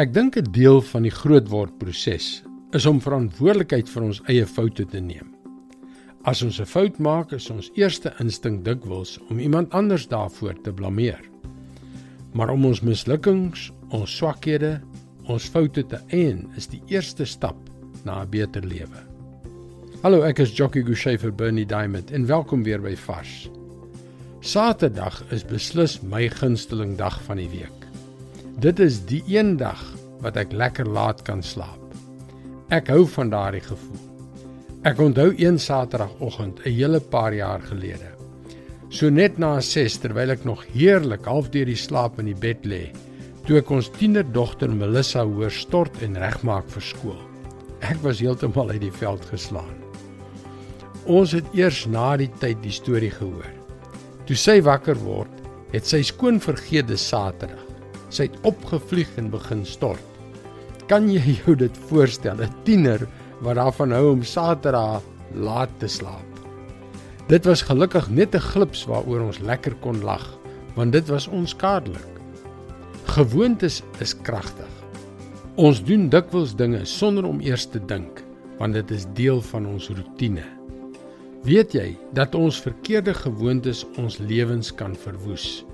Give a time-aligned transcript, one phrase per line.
[0.00, 2.42] Ek dink 'n deel van die grootword proses
[2.72, 5.34] is om verantwoordelikheid vir ons eie foute te neem.
[6.24, 10.72] As ons 'n fout maak, is ons eerste instink dikwels om iemand anders daarvoor te
[10.72, 11.20] blameer.
[12.32, 14.80] Maar om ons mislukkings, ons swakhede,
[15.28, 17.56] ons foute te eien, is die eerste stap
[18.04, 19.04] na 'n beter lewe.
[20.02, 23.50] Hallo, ek is Jockey Gouchee vir Bernie Diamond en welkom weer by Vars.
[24.40, 27.81] Saterdag is beslis my gunsteling dag van die week.
[28.62, 29.80] Dit is die een dag
[30.22, 31.80] wat ek lekker laat kan slaap.
[32.70, 34.02] Ek hou van daardie gevoel.
[34.86, 38.12] Ek onthou een Saterdagoggend 'n hele paar jaar gelede.
[38.88, 42.62] So net na 6 terwyl ek nog heerlik half deur die slaap in die bed
[42.64, 42.94] lê,
[43.46, 47.22] toe ek ons tienerdogter Melissa hoor stort en regmaak vir skool.
[47.80, 49.74] Ek was heeltemal uit die veld geslaan.
[51.06, 53.52] Ons het eers na die tyd die storie gehoor.
[54.26, 55.34] Toe sy wakker word,
[55.72, 57.71] het sy skoon vergeet dis Saterdag.
[58.12, 60.04] Sy het opgevlieg en begin stort.
[60.90, 63.08] Kan jy jou dit voorstel, 'n tiener
[63.40, 65.02] wat daarvan hou om Saterdag
[65.34, 66.28] laat te slaap?
[67.28, 70.38] Dit was gelukkig net 'n glips waaroor ons lekker kon lag,
[70.74, 72.12] want dit was onskadelik.
[73.04, 74.68] Gewoontes is kragtig.
[75.54, 78.22] Ons doen dikwels dinge sonder om eers te dink,
[78.58, 80.44] want dit is deel van ons rotine.
[81.42, 85.64] Weet jy dat ons verkeerde gewoontes ons lewens kan verwoes?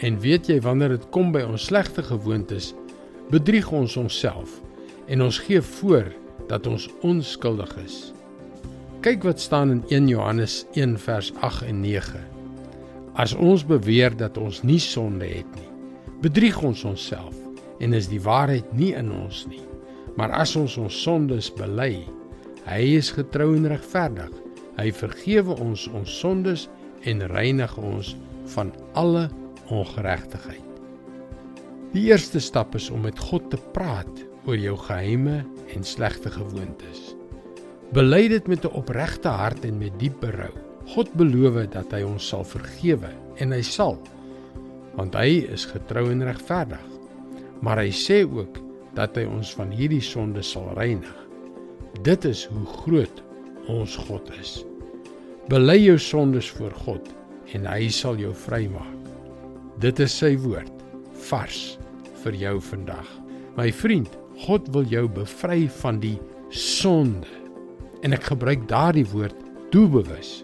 [0.00, 2.72] En weet jy wanneer dit kom by ons slegte gewoontes,
[3.28, 4.56] bedrieg ons onsself
[5.12, 6.08] en ons gee voor
[6.48, 7.98] dat ons onskuldig is.
[9.04, 12.22] Kyk wat staan in 1 Johannes 1 vers 8 en 9.
[13.20, 15.68] As ons beweer dat ons nie sonde het nie,
[16.24, 17.36] bedrieg ons onsself
[17.80, 19.62] en is die waarheid nie in ons nie.
[20.16, 22.06] Maar as ons ons sondes bely,
[22.64, 24.32] hy is getrou en regverdig.
[24.80, 26.66] Hy vergewe ons ons sondes
[27.08, 28.14] en reinig ons
[28.54, 29.28] van alle
[29.70, 30.66] ongeregtigheid.
[31.94, 35.40] Die eerste stap is om met God te praat oor jou geheime
[35.74, 37.14] en slegte gewoontes.
[37.94, 40.52] Bely dit met 'n opregte hart en met diep berou.
[40.94, 43.98] God beloof dat hy ons sal vergewe en hy sal
[44.94, 46.86] want hy is getrou en regverdig.
[47.62, 48.58] Maar hy sê ook
[48.94, 51.16] dat hy ons van hierdie sonde sal reinig.
[52.02, 53.22] Dit is hoe groot
[53.68, 54.64] ons God is.
[55.48, 57.08] Bely jou sondes voor God
[57.54, 58.99] en hy sal jou vrymaak.
[59.80, 60.82] Dit is sy woord
[61.30, 61.78] vars
[62.20, 63.06] vir jou vandag.
[63.56, 66.18] My vriend, God wil jou bevry van die
[66.52, 67.28] sonde.
[68.04, 69.38] En ek gebruik daardie woord
[69.72, 70.42] doelbewus.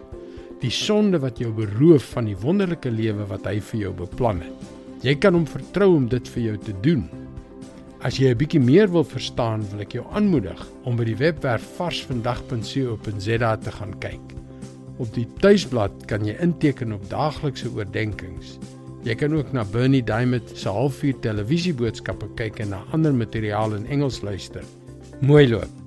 [0.63, 4.71] Die sonde wat jou beroof van die wonderlike lewe wat hy vir jou beplan het.
[5.05, 7.05] Jy kan hom vertrou om dit vir jou te doen.
[8.01, 11.61] As jy 'n bietjie meer wil verstaan, wil ek jou aanmoedig om by die webwerf
[11.77, 14.33] varsvandag.co.za te gaan kyk.
[14.97, 18.57] Op die tuisblad kan jy inteken op daaglikse oordeenkings.
[19.05, 23.85] Jy kan ook na Bernie Diamond se halfuur televisieboodskappe kyk en na ander materiaal in
[23.93, 24.63] Engels luister.
[25.21, 25.86] Mooi loop.